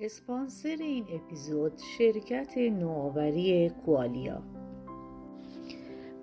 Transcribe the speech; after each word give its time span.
اسپانسر 0.00 0.76
این 0.80 1.04
اپیزود 1.14 1.72
شرکت 1.98 2.58
نوآوری 2.58 3.70
کوالیا 3.84 4.42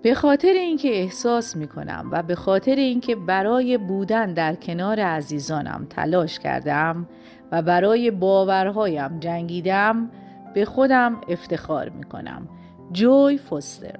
به 0.02 0.14
خاطر 0.14 0.48
اینکه 0.48 0.88
احساس 0.88 1.56
می 1.56 1.68
کنم 1.68 2.08
و 2.12 2.22
به 2.22 2.34
خاطر 2.34 2.74
اینکه 2.74 3.16
برای 3.16 3.78
بودن 3.78 4.34
در 4.34 4.54
کنار 4.54 5.00
عزیزانم 5.00 5.86
تلاش 5.90 6.38
کردم 6.38 7.08
و 7.52 7.62
برای 7.62 8.10
باورهایم 8.10 9.20
جنگیدم 9.20 10.10
به 10.54 10.64
خودم 10.64 11.20
افتخار 11.28 11.88
می 11.88 12.04
کنم 12.04 12.48
جوی 12.92 13.38
فوستر. 13.38 13.98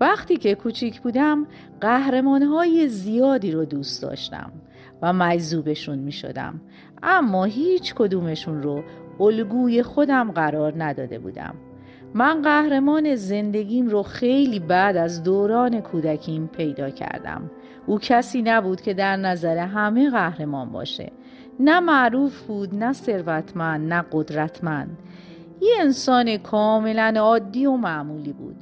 وقتی 0.00 0.36
که 0.36 0.54
کوچیک 0.54 1.00
بودم 1.00 1.46
قهرمانهای 1.80 2.88
زیادی 2.88 3.52
رو 3.52 3.64
دوست 3.64 4.02
داشتم. 4.02 4.52
و 5.02 5.12
مجذوبشون 5.12 5.98
می 5.98 6.12
شدم 6.12 6.60
اما 7.02 7.44
هیچ 7.44 7.94
کدومشون 7.94 8.62
رو 8.62 8.82
الگوی 9.20 9.82
خودم 9.82 10.32
قرار 10.32 10.84
نداده 10.84 11.18
بودم. 11.18 11.54
من 12.14 12.42
قهرمان 12.42 13.14
زندگیم 13.14 13.88
رو 13.88 14.02
خیلی 14.02 14.58
بعد 14.58 14.96
از 14.96 15.22
دوران 15.22 15.80
کودکیم 15.80 16.46
پیدا 16.46 16.90
کردم. 16.90 17.50
او 17.86 17.98
کسی 17.98 18.42
نبود 18.42 18.80
که 18.80 18.94
در 18.94 19.16
نظر 19.16 19.56
همه 19.58 20.10
قهرمان 20.10 20.72
باشه. 20.72 21.12
نه 21.60 21.80
معروف 21.80 22.42
بود 22.42 22.74
نه 22.74 22.92
ثروتمند 22.92 23.92
نه 23.92 24.04
قدرتمند. 24.12 24.98
یه 25.60 25.74
انسان 25.80 26.36
کاملا 26.36 27.14
عادی 27.18 27.66
و 27.66 27.76
معمولی 27.76 28.32
بود. 28.32 28.56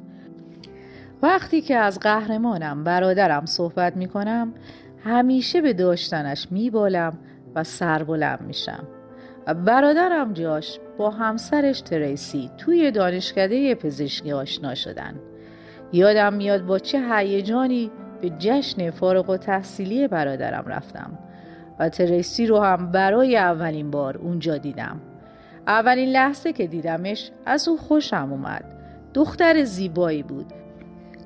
وقتی 1.23 1.61
که 1.61 1.77
از 1.77 2.01
قهرمانم 2.01 2.85
برادرم 2.85 3.47
صحبت 3.47 3.97
می 3.97 4.09
کنم 4.09 4.53
همیشه 5.07 5.61
به 5.61 5.73
داشتنش 5.73 6.47
میبالم 6.51 7.19
و 7.55 7.65
سربلند 7.65 8.41
میشم. 8.41 8.85
و 9.47 9.55
برادرم 9.55 10.33
جاش 10.33 10.79
با 10.99 11.11
همسرش 11.11 11.81
تریسی 11.81 12.51
توی 12.59 12.91
دانشکده 12.91 13.75
پزشکی 13.75 14.33
آشنا 14.33 14.75
شدن. 14.75 15.15
یادم 15.93 16.35
میاد 16.35 16.67
با 16.67 16.79
چه 16.79 17.01
هیجانی 17.11 17.91
به 18.21 18.31
جشن 18.39 18.91
فارغ 18.91 19.31
و 19.31 19.37
تحصیلی 19.37 20.09
برادرم 20.09 20.65
رفتم 20.67 21.19
و 21.79 21.89
تریسی 21.89 22.47
رو 22.47 22.61
هم 22.61 22.93
برای 22.93 23.37
اولین 23.37 23.91
بار 23.91 24.17
اونجا 24.17 24.59
دیدم. 24.59 25.01
اولین 25.67 26.09
لحظه 26.09 26.53
که 26.53 26.67
دیدمش 26.67 27.31
از 27.47 27.69
او 27.69 27.79
خوشم 27.79 28.29
اومد. 28.33 28.65
دختر 29.15 29.65
زیبایی 29.65 30.23
بود. 30.23 30.47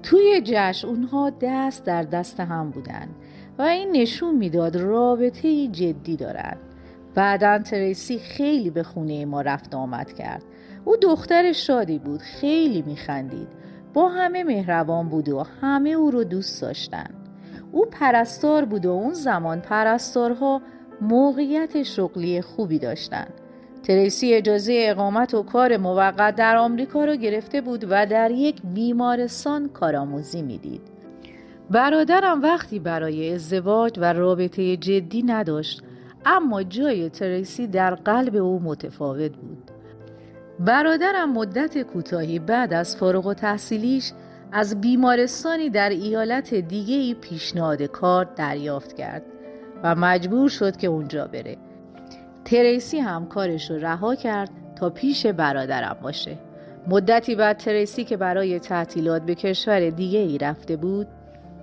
توی 0.02 0.42
جشن 0.44 0.88
اونها 0.88 1.32
دست 1.40 1.84
در 1.84 2.02
دست 2.02 2.40
هم 2.40 2.70
بودن. 2.70 3.08
و 3.60 3.62
این 3.62 3.90
نشون 3.92 4.34
می‌داد 4.34 4.76
رابطه 4.76 5.66
جدی 5.66 6.16
دارد. 6.16 6.58
بعدا 7.14 7.58
تریسی 7.58 8.18
خیلی 8.18 8.70
به 8.70 8.82
خونه 8.82 9.24
ما 9.24 9.40
رفت 9.40 9.74
آمد 9.74 10.12
کرد. 10.12 10.42
او 10.84 10.96
دختر 10.96 11.52
شادی 11.52 11.98
بود 11.98 12.20
خیلی 12.20 12.82
میخندید. 12.82 13.48
با 13.94 14.08
همه 14.08 14.44
مهربان 14.44 15.08
بود 15.08 15.28
و 15.28 15.46
همه 15.60 15.90
او 15.90 16.10
رو 16.10 16.24
دوست 16.24 16.62
داشتن 16.62 17.06
او 17.72 17.84
پرستار 17.84 18.64
بود 18.64 18.86
و 18.86 18.90
اون 18.90 19.12
زمان 19.12 19.60
پرستارها 19.60 20.62
موقعیت 21.00 21.82
شغلی 21.82 22.40
خوبی 22.40 22.78
داشتند. 22.78 23.32
تریسی 23.82 24.34
اجازه 24.34 24.86
اقامت 24.88 25.34
و 25.34 25.42
کار 25.42 25.76
موقت 25.76 26.36
در 26.36 26.56
آمریکا 26.56 27.04
را 27.04 27.14
گرفته 27.14 27.60
بود 27.60 27.84
و 27.90 28.06
در 28.06 28.30
یک 28.30 28.62
بیمارستان 28.74 29.68
کارآموزی 29.68 30.42
می‌دید. 30.42 30.99
برادرم 31.70 32.42
وقتی 32.42 32.78
برای 32.78 33.34
ازدواج 33.34 33.98
و 33.98 34.12
رابطه 34.12 34.76
جدی 34.76 35.22
نداشت 35.22 35.82
اما 36.26 36.62
جای 36.62 37.08
تریسی 37.08 37.66
در 37.66 37.94
قلب 37.94 38.36
او 38.36 38.60
متفاوت 38.62 39.36
بود. 39.36 39.70
برادرم 40.58 41.32
مدت 41.32 41.82
کوتاهی 41.82 42.38
بعد 42.38 42.72
از 42.72 42.96
فارغ 42.96 43.26
و 43.26 43.34
تحصیلیش 43.34 44.12
از 44.52 44.80
بیمارستانی 44.80 45.70
در 45.70 45.90
ایالت 45.90 46.54
دیگه 46.54 47.14
پیشنهاد 47.14 47.82
کار 47.82 48.24
دریافت 48.36 48.96
کرد 48.96 49.22
و 49.82 49.94
مجبور 49.94 50.48
شد 50.48 50.76
که 50.76 50.86
اونجا 50.86 51.26
بره. 51.26 51.56
تریسی 52.44 52.98
هم 52.98 53.26
کارش 53.26 53.70
رو 53.70 53.76
رها 53.76 54.14
کرد 54.14 54.50
تا 54.76 54.90
پیش 54.90 55.26
برادرم 55.26 55.96
باشه 56.02 56.38
مدتی 56.88 57.34
بعد 57.34 57.56
تریسی 57.56 58.04
که 58.04 58.16
برای 58.16 58.58
تعطیلات 58.58 59.22
به 59.22 59.34
کشور 59.34 59.90
دیگه 59.90 60.18
ای 60.18 60.38
رفته 60.38 60.76
بود 60.76 61.06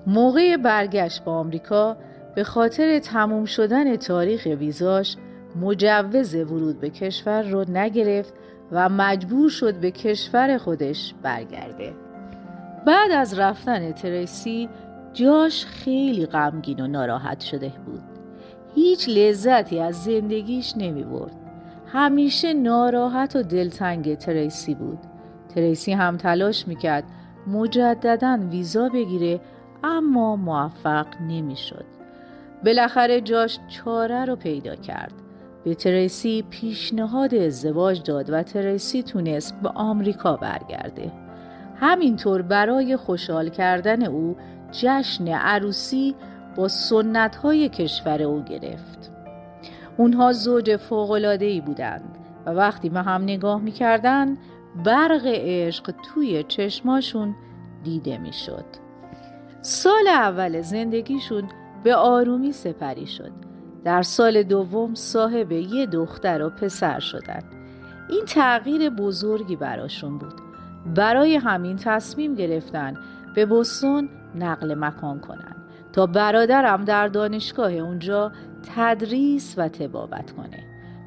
موقع 0.07 0.57
برگشت 0.57 1.23
با 1.23 1.31
آمریکا 1.31 1.97
به 2.35 2.43
خاطر 2.43 2.99
تموم 2.99 3.45
شدن 3.45 3.95
تاریخ 3.95 4.47
ویزاش 4.59 5.15
مجوز 5.61 6.35
ورود 6.35 6.79
به 6.79 6.89
کشور 6.89 7.41
رو 7.41 7.65
نگرفت 7.71 8.33
و 8.71 8.89
مجبور 8.89 9.49
شد 9.49 9.75
به 9.79 9.91
کشور 9.91 10.57
خودش 10.57 11.13
برگرده 11.21 11.93
بعد 12.85 13.11
از 13.11 13.39
رفتن 13.39 13.91
تریسی 13.91 14.69
جاش 15.13 15.65
خیلی 15.65 16.25
غمگین 16.25 16.79
و 16.79 16.87
ناراحت 16.87 17.39
شده 17.39 17.71
بود 17.85 18.01
هیچ 18.75 19.09
لذتی 19.09 19.79
از 19.79 20.03
زندگیش 20.03 20.73
نمی 20.77 21.03
برد. 21.03 21.35
همیشه 21.85 22.53
ناراحت 22.53 23.35
و 23.35 23.43
دلتنگ 23.43 24.17
تریسی 24.17 24.75
بود. 24.75 24.99
تریسی 25.55 25.93
هم 25.93 26.17
تلاش 26.17 26.67
می‌کرد 26.67 27.03
مجددا 27.47 28.39
ویزا 28.51 28.89
بگیره 28.89 29.39
اما 29.83 30.35
موفق 30.35 31.05
نمی‌شد. 31.21 31.85
بالاخره 32.65 33.21
جاش 33.21 33.59
چاره 33.67 34.25
رو 34.25 34.35
پیدا 34.35 34.75
کرد. 34.75 35.13
به 35.63 35.75
تریسی 35.75 36.45
پیشنهاد 36.49 37.35
ازدواج 37.35 38.03
داد 38.03 38.29
و 38.29 38.43
تریسی 38.43 39.03
تونست 39.03 39.61
به 39.61 39.69
آمریکا 39.69 40.35
برگرده. 40.35 41.11
همینطور 41.75 42.41
برای 42.41 42.97
خوشحال 42.97 43.49
کردن 43.49 44.05
او 44.05 44.35
جشن 44.71 45.27
عروسی 45.27 46.15
با 46.55 46.67
سنت 46.67 47.35
های 47.35 47.69
کشور 47.69 48.23
او 48.23 48.43
گرفت 48.43 49.11
اونها 49.97 50.33
زوج 50.33 50.75
فوقلادهی 50.75 51.61
بودند 51.61 52.17
و 52.45 52.49
وقتی 52.49 52.89
به 52.89 53.01
هم 53.01 53.23
نگاه 53.23 53.61
می‌کردند 53.61 54.37
برق 54.85 55.21
عشق 55.25 55.93
توی 56.03 56.43
چشماشون 56.43 57.35
دیده 57.83 58.17
می‌شد. 58.17 58.86
سال 59.61 60.07
اول 60.07 60.61
زندگیشون 60.61 61.43
به 61.83 61.95
آرومی 61.95 62.51
سپری 62.51 63.07
شد. 63.07 63.31
در 63.83 64.01
سال 64.01 64.43
دوم 64.43 64.95
صاحب 64.95 65.51
یه 65.51 65.85
دختر 65.85 66.41
و 66.43 66.49
پسر 66.49 66.99
شدن. 66.99 67.43
این 68.09 68.25
تغییر 68.25 68.89
بزرگی 68.89 69.55
براشون 69.55 70.17
بود. 70.17 70.33
برای 70.95 71.35
همین 71.35 71.75
تصمیم 71.75 72.35
گرفتن 72.35 72.93
به 73.35 73.45
بستون 73.45 74.09
نقل 74.35 74.75
مکان 74.75 75.19
کنند. 75.19 75.55
تا 75.93 76.05
برادرم 76.05 76.85
در 76.85 77.07
دانشگاه 77.07 77.73
اونجا 77.73 78.31
تدریس 78.75 79.55
و 79.57 79.69
تبابت 79.69 80.31
کنه. 80.31 80.63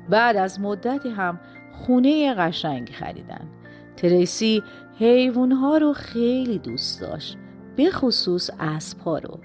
بعد 0.08 0.36
از 0.36 0.60
مدتی 0.60 1.08
هم 1.08 1.40
خونه 1.72 2.34
قشنگ 2.34 2.90
خریدن. 2.90 3.48
تریسی 3.96 4.62
حیوانها 4.98 5.76
رو 5.78 5.92
خیلی 5.92 6.58
دوست 6.58 7.00
داشت. 7.00 7.38
به 7.80 7.90
خصوص 7.90 8.50
اسبها 8.58 9.18
رو 9.18 9.38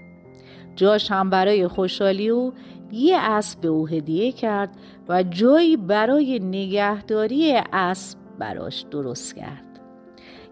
جاش 0.75 1.11
هم 1.11 1.29
برای 1.29 1.67
خوشحالی 1.67 2.29
او 2.29 2.53
یه 2.91 3.17
اسب 3.17 3.61
به 3.61 3.67
او 3.67 3.87
هدیه 3.87 4.31
کرد 4.31 4.69
و 5.09 5.23
جایی 5.23 5.77
برای 5.77 6.39
نگهداری 6.39 7.61
اسب 7.73 8.17
براش 8.39 8.85
درست 8.91 9.35
کرد 9.35 9.79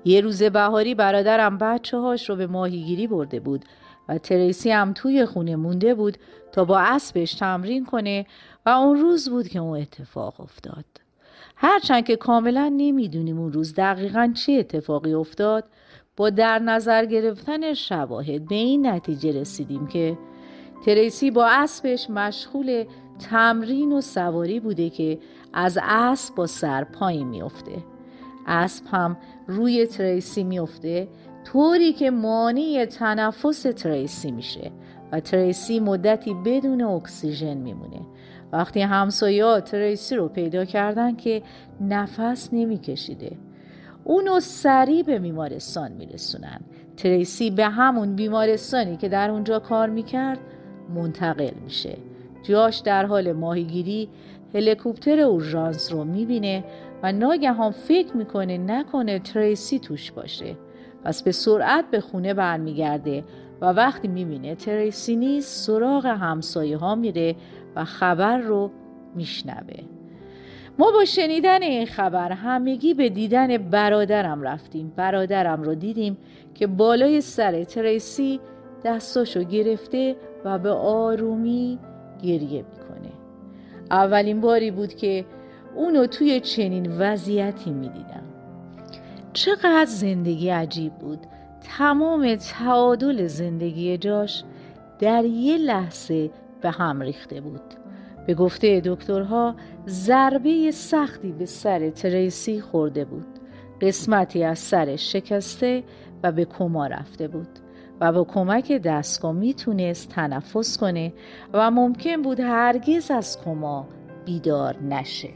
یه 0.05 0.21
روز 0.21 0.43
بهاری 0.43 0.95
برادرم 0.95 1.57
بچه 1.57 1.97
هاش 1.97 2.29
رو 2.29 2.35
به 2.35 2.47
ماهیگیری 2.47 3.07
برده 3.07 3.39
بود 3.39 3.65
و 4.09 4.17
تریسی 4.17 4.71
هم 4.71 4.93
توی 4.93 5.25
خونه 5.25 5.55
مونده 5.55 5.93
بود 5.93 6.17
تا 6.51 6.65
با 6.65 6.79
اسبش 6.79 7.33
تمرین 7.33 7.85
کنه 7.85 8.25
و 8.65 8.69
اون 8.69 9.01
روز 9.01 9.29
بود 9.29 9.47
که 9.47 9.59
اون 9.59 9.79
اتفاق 9.79 10.41
افتاد. 10.41 10.85
هرچند 11.55 12.05
که 12.05 12.15
کاملا 12.15 12.73
نمی‌دونیم 12.77 13.39
اون 13.39 13.53
روز 13.53 13.73
دقیقا 13.75 14.33
چه 14.35 14.53
اتفاقی 14.53 15.13
افتاد 15.13 15.63
با 16.17 16.29
در 16.29 16.59
نظر 16.59 17.05
گرفتن 17.05 17.73
شواهد 17.73 18.47
به 18.47 18.55
این 18.55 18.87
نتیجه 18.87 19.41
رسیدیم 19.41 19.87
که 19.87 20.17
تریسی 20.85 21.31
با 21.31 21.47
اسبش 21.47 22.09
مشغول 22.09 22.85
تمرین 23.29 23.91
و 23.91 24.01
سواری 24.01 24.59
بوده 24.59 24.89
که 24.89 25.19
از 25.53 25.79
اسب 25.81 26.35
با 26.35 26.47
سر 26.47 26.83
پایین 26.83 27.27
میافته. 27.27 27.83
اسب 28.47 28.85
هم 28.91 29.17
روی 29.47 29.85
تریسی 29.85 30.43
میافته 30.43 31.07
طوری 31.45 31.93
که 31.93 32.11
مانع 32.11 32.85
تنفس 32.85 33.61
تریسی 33.61 34.31
میشه 34.31 34.71
و 35.11 35.19
تریسی 35.19 35.79
مدتی 35.79 36.33
بدون 36.33 36.81
اکسیژن 36.81 37.57
میمونه. 37.57 38.01
وقتی 38.51 38.81
همسایه 38.81 39.61
تریسی 39.61 40.15
رو 40.15 40.27
پیدا 40.27 40.65
کردن 40.65 41.15
که 41.15 41.41
نفس 41.81 42.49
نمیکشیده. 42.53 43.37
اونو 44.03 44.39
سریع 44.39 45.03
به 45.03 45.19
بیمارستان 45.19 45.91
میرسونن. 45.91 46.59
تریسی 46.97 47.51
به 47.51 47.65
همون 47.65 48.15
بیمارستانی 48.15 48.97
که 48.97 49.09
در 49.09 49.29
اونجا 49.29 49.59
کار 49.59 49.89
می‌کرد 49.89 50.39
منتقل 50.95 51.53
میشه. 51.63 51.97
جاش 52.43 52.77
در 52.77 53.05
حال 53.05 53.31
ماهیگیری 53.31 54.09
هلیکوپتر 54.53 55.19
اورژانس 55.19 55.91
رو 55.91 56.03
می‌بینه 56.03 56.63
و 57.03 57.11
ناگهان 57.11 57.71
فکر 57.71 58.17
می‌کنه 58.17 58.57
نکنه 58.57 59.19
تریسی 59.19 59.79
توش 59.79 60.11
باشه. 60.11 60.55
پس 61.03 61.23
به 61.23 61.31
سرعت 61.31 61.85
به 61.91 62.01
خونه 62.01 62.33
برمیگرده 62.33 63.23
و 63.61 63.65
وقتی 63.65 64.07
می‌بینه 64.07 64.55
تریسی 64.55 65.15
نیست 65.15 65.65
سراغ 65.65 66.05
همسایه 66.05 66.77
ها 66.77 66.95
میره 66.95 67.35
و 67.75 67.85
خبر 67.85 68.37
رو 68.37 68.71
میشنوه. 69.15 69.79
ما 70.79 70.91
با 70.91 71.05
شنیدن 71.05 71.61
این 71.63 71.85
خبر 71.85 72.31
همگی 72.31 72.93
به 72.93 73.09
دیدن 73.09 73.57
برادرم 73.57 74.41
رفتیم. 74.41 74.93
برادرم 74.95 75.63
رو 75.63 75.75
دیدیم 75.75 76.17
که 76.55 76.67
بالای 76.67 77.21
سر 77.21 77.63
تریسی 77.63 78.39
دستاشو 78.83 79.43
گرفته 79.43 80.15
و 80.45 80.59
به 80.59 80.69
آرومی 80.71 81.79
گریه 82.23 82.65
می‌کنه. 82.71 83.11
اولین 83.91 84.41
باری 84.41 84.71
بود 84.71 84.93
که 84.93 85.25
اونو 85.75 86.07
توی 86.07 86.39
چنین 86.39 86.97
وضعیتی 86.97 87.71
می‌دیدم. 87.71 88.23
چقدر 89.33 89.85
زندگی 89.85 90.49
عجیب 90.49 90.93
بود. 90.93 91.19
تمام 91.77 92.35
تعادل 92.35 93.27
زندگی 93.27 93.97
جاش 93.97 94.43
در 94.99 95.25
یه 95.25 95.57
لحظه 95.57 96.29
به 96.61 96.71
هم 96.71 97.01
ریخته 97.01 97.41
بود. 97.41 97.61
به 98.27 98.33
گفته 98.33 98.81
دکترها 98.85 99.55
ضربه 99.87 100.71
سختی 100.71 101.31
به 101.31 101.45
سر 101.45 101.89
تریسی 101.89 102.61
خورده 102.61 103.05
بود. 103.05 103.25
قسمتی 103.81 104.43
از 104.43 104.59
سرش 104.59 105.11
شکسته 105.11 105.83
و 106.23 106.31
به 106.31 106.45
کما 106.45 106.87
رفته 106.87 107.27
بود 107.27 107.47
و 108.01 108.11
با 108.11 108.23
کمک 108.23 108.71
دستگاه 108.71 109.31
می‌تونست 109.31 110.09
تنفس 110.09 110.77
کنه 110.77 111.13
و 111.53 111.71
ممکن 111.71 112.21
بود 112.21 112.39
هرگز 112.39 113.11
از 113.11 113.37
کما 113.45 113.87
بیدار 114.25 114.77
نشه. 114.83 115.29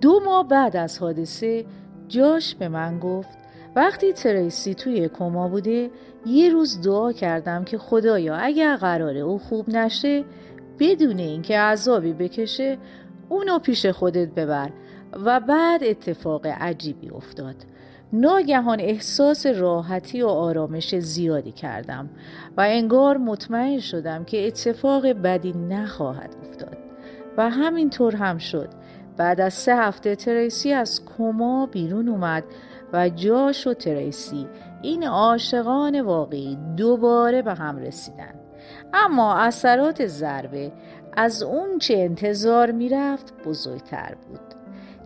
دو 0.00 0.20
ماه 0.24 0.48
بعد 0.48 0.76
از 0.76 0.98
حادثه 0.98 1.64
جاش 2.08 2.54
به 2.54 2.68
من 2.68 2.98
گفت 2.98 3.38
وقتی 3.76 4.12
تریسی 4.12 4.74
توی 4.74 5.08
کما 5.08 5.48
بوده 5.48 5.90
یه 6.26 6.50
روز 6.50 6.80
دعا 6.80 7.12
کردم 7.12 7.64
که 7.64 7.78
خدایا 7.78 8.34
اگر 8.36 8.76
قراره 8.76 9.20
او 9.20 9.38
خوب 9.38 9.68
نشه 9.68 10.24
بدون 10.78 11.18
اینکه 11.18 11.58
عذابی 11.58 12.12
بکشه 12.12 12.78
اونو 13.28 13.58
پیش 13.58 13.86
خودت 13.86 14.28
ببر 14.28 14.70
و 15.12 15.40
بعد 15.40 15.84
اتفاق 15.84 16.46
عجیبی 16.46 17.10
افتاد. 17.10 17.54
ناگهان 18.12 18.80
احساس 18.80 19.46
راحتی 19.46 20.22
و 20.22 20.28
آرامش 20.28 20.94
زیادی 20.94 21.52
کردم 21.52 22.10
و 22.56 22.60
انگار 22.60 23.16
مطمئن 23.16 23.78
شدم 23.78 24.24
که 24.24 24.46
اتفاق 24.46 25.06
بدی 25.06 25.52
نخواهد 25.52 26.36
افتاد 26.42 26.78
و 27.36 27.50
همینطور 27.50 28.16
هم 28.16 28.38
شد. 28.38 28.68
بعد 29.16 29.40
از 29.40 29.54
سه 29.54 29.76
هفته 29.76 30.16
تریسی 30.16 30.72
از 30.72 31.02
کما 31.18 31.66
بیرون 31.66 32.08
اومد 32.08 32.44
و 32.92 33.08
جاش 33.08 33.66
و 33.66 33.74
تریسی 33.74 34.46
این 34.82 35.06
عاشقان 35.06 36.00
واقعی 36.00 36.58
دوباره 36.76 37.42
به 37.42 37.54
هم 37.54 37.76
رسیدن. 37.76 38.43
اما 38.94 39.34
اثرات 39.34 40.06
ضربه 40.06 40.72
از 41.16 41.42
اون 41.42 41.78
چه 41.78 41.94
انتظار 41.98 42.70
می‌رفت 42.70 43.34
بزرگتر 43.46 44.14
بود. 44.28 44.40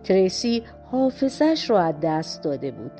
تریسی 0.03 0.63
حافظش 0.91 1.69
رو 1.69 1.75
از 1.75 1.95
دست 2.03 2.43
داده 2.43 2.71
بود. 2.71 2.91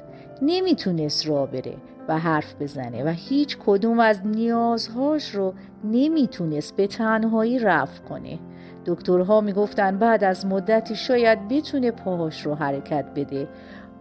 نمی‌تونست 0.41 1.27
را 1.27 1.45
بره 1.45 1.73
و 2.07 2.17
حرف 2.19 2.55
بزنه 2.59 3.03
و 3.03 3.07
هیچ 3.07 3.57
کدوم 3.65 3.99
از 3.99 4.27
نیازهاش 4.27 5.29
رو 5.29 5.53
نمی‌تونست 5.83 6.75
به 6.75 6.87
تنهایی 6.87 7.59
رفع 7.59 8.03
کنه. 8.03 8.39
دکترها 8.85 9.41
می‌گفتن 9.41 9.97
بعد 9.97 10.23
از 10.23 10.45
مدتی 10.45 10.95
شاید 10.95 11.47
بتونه 11.47 11.91
پاهاش 11.91 12.45
رو 12.45 12.55
حرکت 12.55 13.05
بده 13.15 13.47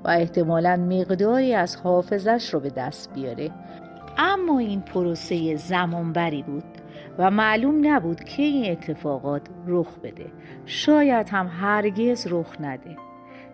و 0.04 0.08
احتمالا 0.08 0.76
مقداری 0.76 1.54
از 1.54 1.76
حافظش 1.76 2.54
رو 2.54 2.61
به 2.61 2.70
دست 2.70 3.14
بیاره. 3.14 3.50
اما 4.18 4.58
این 4.58 4.80
پروسه 4.80 5.56
زمانبری 5.56 6.42
بود 6.42 6.64
و 7.18 7.30
معلوم 7.30 7.86
نبود 7.86 8.24
که 8.24 8.42
این 8.42 8.72
اتفاقات 8.72 9.42
رخ 9.66 9.98
بده. 10.02 10.26
شاید 10.66 11.28
هم 11.28 11.50
هرگز 11.60 12.26
رخ 12.30 12.60
نده. 12.60 12.96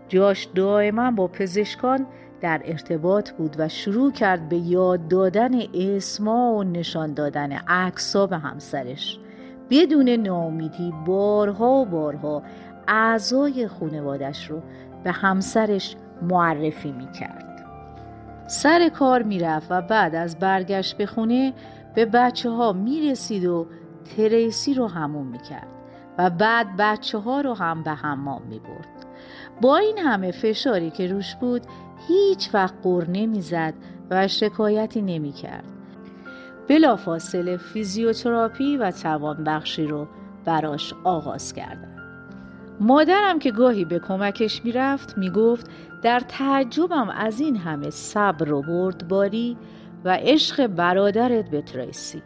جاش 0.09 0.49
دائما 0.55 1.11
با 1.11 1.29
پزشکان 1.29 2.07
در 2.41 2.63
ارتباط 2.65 3.31
بود 3.31 3.57
و 3.59 3.69
شروع 3.69 4.13
کرد 4.13 4.49
به 4.49 4.57
یاد 4.57 5.09
دادن 5.09 5.51
اسما 5.75 6.53
و 6.53 6.65
نشان 6.65 7.15
دادن 7.15 7.53
عکسا 7.53 8.27
به 8.27 8.39
همسرش. 8.39 9.19
بدون 9.71 10.09
ناامیدی 10.09 10.93
بارها 11.07 11.71
و 11.71 11.85
بارها 11.85 12.43
اعضای 12.89 13.69
خانوادش 13.69 14.51
رو 14.51 14.63
به 15.05 15.13
همسرش 15.13 15.97
معرفی 16.23 16.93
می 16.93 17.13
کرد. 17.13 17.54
سر 18.47 18.89
کار 18.89 19.23
می 19.23 19.39
رفت 19.39 19.67
و 19.71 19.83
بعد 19.83 20.15
از 20.15 20.39
برگشت 20.39 20.97
به 20.97 21.07
خونه 21.07 21.53
به 21.95 22.07
بچه 22.07 22.51
ها 22.51 22.73
می 22.73 23.11
رسید 23.11 23.45
و 23.45 23.67
تریسی 24.17 24.75
رو 24.75 24.87
همون 24.87 25.27
می 25.27 25.39
کرد 25.39 25.69
و 26.19 26.31
بعد 26.31 26.67
بچه 26.79 27.19
ها 27.19 27.41
رو 27.41 27.55
هم 27.55 27.83
به 27.83 27.91
حمام 27.91 28.43
می 28.43 28.59
برد. 28.59 29.07
با 29.61 29.77
این 29.77 29.99
همه 29.99 30.31
فشاری 30.31 30.91
که 30.91 31.07
روش 31.07 31.35
بود 31.35 31.63
هیچ 32.09 32.51
وقت 32.55 32.75
قر 32.83 33.05
نمی 33.09 33.41
زد 33.41 33.75
و 34.11 34.29
شکایتی 34.29 35.03
نمی 35.03 35.33
کرد. 35.33 35.65
بلافاصله 36.69 37.57
فیزیوتراپی 37.57 38.77
و 38.77 38.91
توانبخشی 38.91 39.87
رو 39.87 40.07
براش 40.45 40.95
آغاز 41.05 41.53
کردن. 41.53 41.94
مادرم 42.81 43.39
که 43.39 43.51
گاهی 43.51 43.85
به 43.85 43.99
کمکش 43.99 44.65
می‌رفت 44.65 45.19
می‌گفت 45.19 45.67
در 46.03 46.21
تعجبم 46.29 47.09
از 47.09 47.41
این 47.41 47.57
همه 47.57 47.91
صبر 47.91 48.53
و 48.53 48.63
بردباری 48.63 49.57
و 50.05 50.17
عشق 50.21 50.67
برادرت 50.67 51.51
به 51.51 51.63
تریسی. 51.63 52.23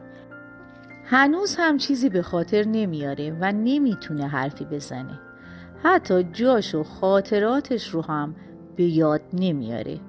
هنوز 1.04 1.56
هم 1.58 1.76
چیزی 1.76 2.08
به 2.08 2.22
خاطر 2.22 2.64
نمیاره 2.64 3.36
و 3.40 3.52
نمی‌تونه 3.52 4.28
حرفی 4.28 4.64
بزنه. 4.64 5.20
حتی 5.82 6.22
جاش 6.22 6.74
و 6.74 6.82
خاطراتش 6.82 7.88
رو 7.88 8.02
هم 8.02 8.34
به 8.76 8.84
یاد 8.84 9.22
نمیاره. 9.32 10.00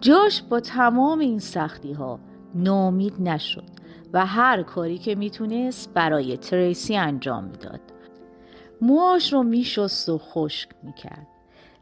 جاش 0.00 0.42
با 0.42 0.60
تمام 0.60 1.18
این 1.18 1.38
سختی 1.38 1.92
ها 1.92 2.20
نامید 2.54 3.14
نشد 3.20 3.64
و 4.12 4.26
هر 4.26 4.62
کاری 4.62 4.98
که 4.98 5.14
می‌تونست 5.14 5.94
برای 5.94 6.36
تریسی 6.36 6.96
انجام 6.96 7.44
می‌داد. 7.44 7.80
موهاش 8.82 9.32
رو 9.32 9.42
میشست 9.42 10.08
و 10.08 10.18
خشک 10.18 10.68
می‌کرد. 10.82 11.26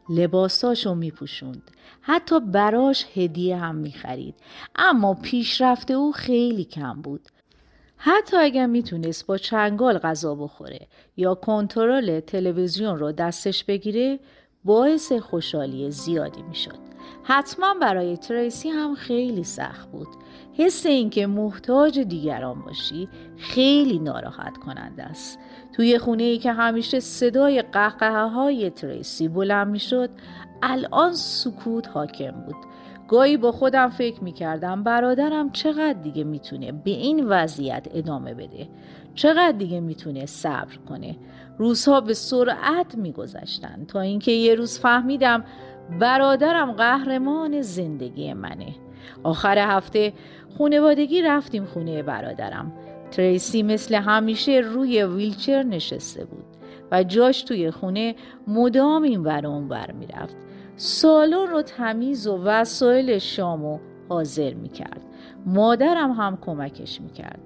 لباساش 0.09 0.85
رو 0.85 0.95
میپوشوند. 0.95 1.71
حتی 2.01 2.39
براش 2.39 3.05
هدیه 3.15 3.57
هم 3.57 3.75
می‌خرید. 3.75 4.35
اما 4.75 5.13
پیشرفته 5.13 5.93
او 5.93 6.11
خیلی 6.11 6.65
کم 6.65 7.01
بود. 7.01 7.21
حتی 7.97 8.37
اگر 8.37 8.65
می‌تونست 8.65 9.25
با 9.25 9.37
چنگال 9.37 9.97
غذا 9.97 10.35
بخوره 10.35 10.87
یا 11.17 11.35
کنترل 11.35 12.19
تلویزیون 12.19 12.97
رو 12.99 13.11
دستش 13.11 13.63
بگیره 13.63 14.19
باعث 14.63 15.11
خوشحالی 15.11 15.91
زیادی 15.91 16.41
می‌شد. 16.41 16.88
حتما 17.23 17.73
برای 17.81 18.17
تریسی 18.17 18.69
هم 18.69 18.95
خیلی 18.95 19.43
سخت 19.43 19.91
بود. 19.91 20.07
حس 20.53 20.85
اینکه 20.85 21.27
محتاج 21.27 21.99
دیگران 21.99 22.61
باشی 22.61 23.09
خیلی 23.37 23.99
ناراحت 23.99 24.57
کننده 24.57 25.03
است. 25.03 25.39
توی 25.73 25.97
خونه 25.97 26.23
ای 26.23 26.37
که 26.37 26.51
همیشه 26.51 26.99
صدای 26.99 27.61
قهقه 27.61 28.23
های 28.23 28.69
تریسی 28.69 29.27
بلند 29.27 29.67
می 29.67 29.79
شد 29.79 30.09
الان 30.61 31.13
سکوت 31.13 31.87
حاکم 31.87 32.31
بود. 32.31 32.55
گاهی 33.07 33.37
با 33.37 33.51
خودم 33.51 33.89
فکر 33.89 34.23
می 34.23 34.31
کردم 34.31 34.83
برادرم 34.83 35.51
چقدر 35.51 35.93
دیگه 35.93 36.23
می‌تونه 36.23 36.71
به 36.71 36.91
این 36.91 37.25
وضعیت 37.25 37.87
ادامه 37.93 38.33
بده. 38.33 38.67
چقدر 39.15 39.51
دیگه 39.57 39.79
می‌تونه 39.79 40.25
صبر 40.25 40.75
کنه؟ 40.89 41.15
روزها 41.57 42.01
به 42.01 42.13
سرعت 42.13 42.95
میگذشتن. 42.95 43.85
تا 43.87 44.01
اینکه 44.01 44.31
یه 44.31 44.55
روز 44.55 44.79
فهمیدم 44.79 45.43
برادرم 45.99 46.71
قهرمان 46.71 47.61
زندگی 47.61 48.33
منه. 48.33 48.75
آخر 49.23 49.57
هفته 49.57 50.13
خونوادگی 50.57 51.21
رفتیم 51.21 51.65
خونه 51.65 52.03
برادرم. 52.03 52.73
تریسی 53.11 53.63
مثل 53.63 53.95
همیشه 53.95 54.51
روی 54.51 55.03
ویلچر 55.03 55.63
نشسته 55.63 56.25
بود 56.25 56.45
و 56.91 57.03
جاش 57.03 57.43
توی 57.43 57.71
خونه 57.71 58.15
مدام 58.47 59.03
این 59.03 59.23
ور 59.23 59.41
بر 59.41 59.91
می‌رفت. 59.91 60.37
سالن 60.75 61.47
رو 61.47 61.61
تمیز 61.61 62.27
و 62.27 62.37
وسایل 62.43 63.17
شامو 63.17 63.79
حاضر 64.09 64.53
می‌کرد. 64.53 65.01
مادرم 65.45 66.11
هم 66.11 66.37
کمکش 66.41 67.01
می‌کرد. 67.01 67.39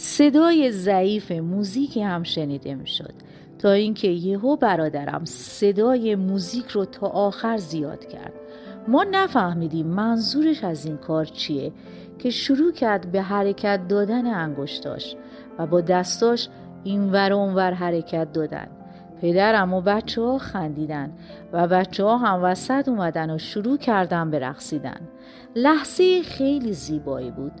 صدای 0.00 0.72
ضعیف 0.72 1.32
موزیک 1.32 1.96
هم 1.96 2.22
شنیده 2.22 2.74
می‌شد. 2.74 3.12
تا 3.58 3.70
اینکه 3.70 4.08
یهو 4.08 4.56
برادرم 4.56 5.24
صدای 5.24 6.14
موزیک 6.14 6.66
رو 6.66 6.84
تا 6.84 7.06
آخر 7.06 7.56
زیاد 7.56 8.06
کرد. 8.06 8.32
ما 8.88 9.04
نفهمیدیم 9.10 9.86
منظورش 9.86 10.64
از 10.64 10.86
این 10.86 10.96
کار 10.96 11.24
چیه 11.24 11.72
که 12.18 12.30
شروع 12.30 12.72
کرد 12.72 13.12
به 13.12 13.22
حرکت 13.22 13.80
دادن 13.88 14.26
انگشتاش 14.26 15.16
و 15.58 15.66
با 15.66 15.80
دستاش 15.80 16.48
این 16.84 17.12
ور 17.12 17.32
اونور 17.32 17.72
حرکت 17.72 18.32
دادن. 18.32 18.68
پدرم 19.20 19.74
و 19.74 19.80
بچه 19.80 20.22
ها 20.22 20.38
خندیدن 20.38 21.12
و 21.52 21.68
بچه 21.68 22.04
ها 22.04 22.16
هم 22.18 22.40
وسط 22.42 22.88
اومدن 22.88 23.30
و 23.30 23.38
شروع 23.38 23.76
کردن 23.76 24.30
به 24.30 24.38
رقصیدن 24.38 25.00
لحظه 25.56 26.22
خیلی 26.22 26.72
زیبایی 26.72 27.30
بود. 27.30 27.52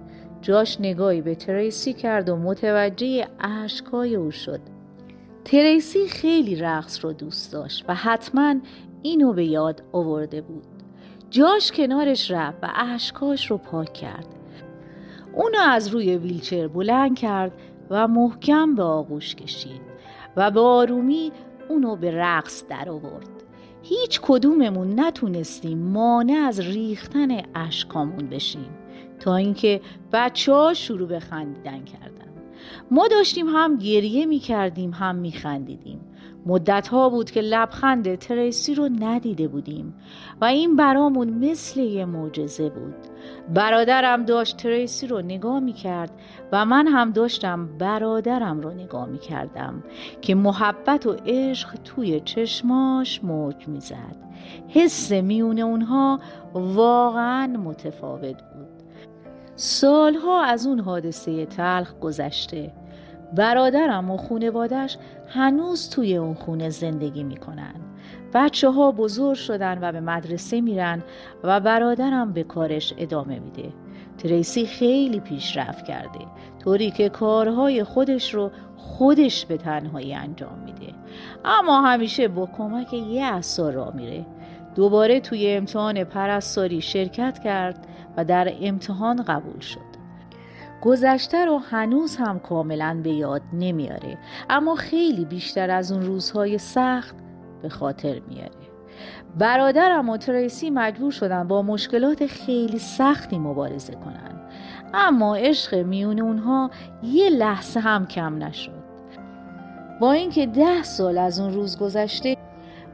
جاش 0.42 0.80
نگاهی 0.80 1.20
به 1.20 1.34
تریسی 1.34 1.92
کرد 1.92 2.28
و 2.28 2.36
متوجه 2.36 3.26
اشکای 3.40 4.16
او 4.16 4.30
شد. 4.30 4.60
تریسی 5.44 6.08
خیلی 6.08 6.56
رقص 6.56 7.04
رو 7.04 7.12
دوست 7.12 7.52
داشت 7.52 7.84
و 7.88 7.94
حتما 7.94 8.54
اینو 9.02 9.32
به 9.32 9.44
یاد 9.44 9.82
آورده 9.92 10.40
بود. 10.40 10.64
جاش 11.30 11.72
کنارش 11.72 12.30
رفت 12.30 12.58
و 12.62 12.68
اشکاش 12.74 13.50
رو 13.50 13.58
پاک 13.58 13.92
کرد. 13.92 14.26
اونو 15.34 15.58
از 15.58 15.88
روی 15.88 16.16
ویلچر 16.16 16.68
بلند 16.68 17.18
کرد 17.18 17.52
و 17.90 18.08
محکم 18.08 18.74
به 18.74 18.82
آغوش 18.82 19.34
کشید 19.34 19.80
و 20.36 20.50
به 20.50 20.60
آرومی 20.60 21.32
اونو 21.68 21.96
به 21.96 22.10
رقص 22.10 22.64
در 22.68 22.90
آورد. 22.90 23.28
هیچ 23.82 24.20
کدوممون 24.22 25.00
نتونستیم 25.00 25.78
مانع 25.78 26.44
از 26.48 26.60
ریختن 26.60 27.28
اشکامون 27.54 28.28
بشیم. 28.28 28.77
تا 29.20 29.36
اینکه 29.36 29.80
بچه 30.12 30.52
ها 30.52 30.74
شروع 30.74 31.08
به 31.08 31.20
خندیدن 31.20 31.84
کردن. 31.84 32.28
ما 32.90 33.08
داشتیم 33.08 33.46
هم 33.48 33.76
گریه 33.76 34.26
می 34.26 34.38
کردیم 34.38 34.90
هم 34.90 35.16
می 35.16 35.32
خندیدیم 35.32 36.00
مدت 36.46 36.88
ها 36.88 37.08
بود 37.08 37.30
که 37.30 37.40
لبخند 37.40 38.14
تریسی 38.14 38.74
رو 38.74 38.88
ندیده 39.00 39.48
بودیم 39.48 39.94
و 40.40 40.44
این 40.44 40.76
برامون 40.76 41.28
مثل 41.28 41.80
یه 41.80 42.04
معجزه 42.04 42.68
بود. 42.68 42.94
برادرم 43.54 44.24
داشت 44.24 44.56
تریسی 44.56 45.06
رو 45.06 45.20
نگاه 45.20 45.60
می 45.60 45.72
کرد 45.72 46.10
و 46.52 46.64
من 46.64 46.86
هم 46.86 47.10
داشتم 47.10 47.78
برادرم 47.78 48.60
رو 48.60 48.70
نگاه 48.70 49.06
می 49.06 49.18
کردم 49.18 49.84
که 50.20 50.34
محبت 50.34 51.06
و 51.06 51.16
عشق 51.26 51.74
توی 51.84 52.20
چشماش 52.20 53.24
موج 53.24 53.68
می 53.68 53.80
زد 53.80 54.16
حس 54.68 55.12
میون 55.12 55.58
اونها 55.58 56.20
واقعا 56.54 57.46
متفاوت 57.46 58.42
بود. 58.42 58.77
سالها 59.60 60.44
از 60.44 60.66
اون 60.66 60.80
حادثه 60.80 61.46
تلخ 61.46 61.94
گذشته. 62.00 62.72
برادرم 63.36 64.10
و 64.10 64.16
خونوادش 64.16 64.98
هنوز 65.28 65.90
توی 65.90 66.16
اون 66.16 66.34
خونه 66.34 66.70
زندگی 66.70 67.24
می‌کنن. 67.24 67.74
بچه 68.34 68.70
ها 68.70 68.92
بزرگ 68.92 69.36
شدن 69.36 69.78
و 69.82 69.92
به 69.92 70.00
مدرسه 70.00 70.60
میرن 70.60 71.02
و 71.44 71.60
برادرم 71.60 72.32
به 72.32 72.42
کارش 72.42 72.94
ادامه 72.98 73.38
میده. 73.38 73.72
تریسی 74.18 74.66
خیلی 74.66 75.20
پیشرفت 75.20 75.84
کرده. 75.84 76.26
طوری 76.64 76.90
که 76.90 77.08
کارهای 77.08 77.84
خودش 77.84 78.34
رو 78.34 78.50
خودش 78.76 79.46
به 79.46 79.56
تنهایی 79.56 80.14
انجام 80.14 80.58
میده. 80.64 80.94
اما 81.44 81.80
همیشه 81.80 82.28
با 82.28 82.46
کمک 82.46 82.92
یه 82.92 83.24
اثر 83.24 83.70
را 83.70 83.90
میره. 83.90 84.26
دوباره 84.78 85.20
توی 85.20 85.50
امتحان 85.50 86.04
پرستاری 86.04 86.80
شرکت 86.80 87.38
کرد 87.38 87.86
و 88.16 88.24
در 88.24 88.52
امتحان 88.60 89.22
قبول 89.22 89.60
شد. 89.60 89.88
گذشته 90.82 91.44
رو 91.44 91.58
هنوز 91.58 92.16
هم 92.16 92.38
کاملا 92.38 93.00
به 93.02 93.10
یاد 93.10 93.42
نمیاره 93.52 94.18
اما 94.50 94.74
خیلی 94.74 95.24
بیشتر 95.24 95.70
از 95.70 95.92
اون 95.92 96.02
روزهای 96.02 96.58
سخت 96.58 97.16
به 97.62 97.68
خاطر 97.68 98.20
میاره. 98.28 98.50
برادرم 99.38 100.08
و 100.08 100.16
تریسی 100.16 100.70
مجبور 100.70 101.10
شدن 101.10 101.48
با 101.48 101.62
مشکلات 101.62 102.26
خیلی 102.26 102.78
سختی 102.78 103.38
مبارزه 103.38 103.92
کنن 103.92 104.40
اما 104.94 105.36
عشق 105.36 105.74
میون 105.74 106.20
اونها 106.20 106.70
یه 107.02 107.30
لحظه 107.30 107.80
هم 107.80 108.06
کم 108.06 108.44
نشد. 108.44 108.78
با 110.00 110.12
اینکه 110.12 110.46
ده 110.46 110.82
سال 110.82 111.18
از 111.18 111.40
اون 111.40 111.52
روز 111.52 111.78
گذشته 111.78 112.36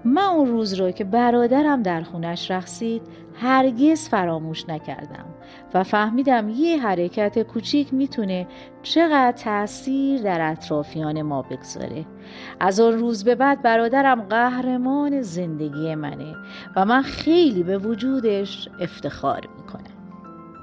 من 0.05 0.23
اون 0.23 0.49
روز 0.49 0.75
را 0.75 0.91
که 0.91 1.05
برادرم 1.05 1.83
در 1.83 2.03
خونش 2.03 2.51
رقصید 2.51 3.03
هرگز 3.35 4.09
فراموش 4.09 4.69
نکردم 4.69 5.25
و 5.75 5.85
فهمیدم 5.85 6.49
یه 6.49 6.83
حرکت 6.83 7.43
کوچیک 7.43 7.95
می‌تونه 7.95 8.47
چقدر 8.83 9.33
تاثیر 9.33 10.23
در 10.23 10.51
اطرافیان 10.51 11.23
ما 11.23 11.43
بگذاره. 11.43 12.05
از 12.61 12.81
آن 12.81 12.99
روز 12.99 13.25
به 13.25 13.35
بعد 13.35 13.63
برادرم 13.63 14.23
قهرمان 14.23 15.23
زندگی 15.23 15.95
منه 15.95 16.35
و 16.77 16.85
من 16.85 17.03
خیلی 17.03 17.63
به 17.63 17.79
وجودش 17.79 18.69
افتخار 18.81 19.49
می‌کنم. 19.57 19.94